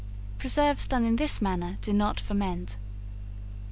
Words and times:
Preserves 0.39 0.87
done 0.87 1.05
in 1.05 1.17
this 1.17 1.43
manner 1.43 1.77
do 1.81 1.93
not 1.93 2.19
ferment. 2.19 2.77